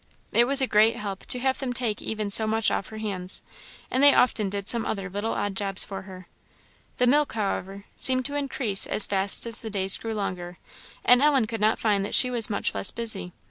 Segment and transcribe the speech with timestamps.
[0.31, 3.43] It was a great help to have them take even so much off her hands;
[3.91, 6.27] and they often did some other little odd jobs for her.
[6.97, 10.57] The milk, however, seemed to increase as fast as the days grew longer,
[11.05, 13.31] and Ellen could not find that she was much less busy.